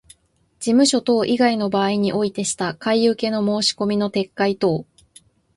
[0.59, 4.87] 事務所等以外の場所においてした買受けの申込みの撤回等